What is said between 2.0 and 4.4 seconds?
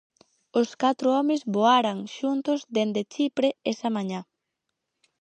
xuntos dende Chipre esa mañá.